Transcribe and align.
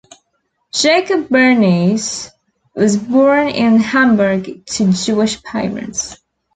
Jacob 0.73 1.27
Bernays 1.29 2.31
was 2.73 2.97
born 2.97 3.49
in 3.49 3.79
Hamburg 3.79 4.65
to 4.65 4.91
Jewish 4.93 5.43
parents. 5.43 6.17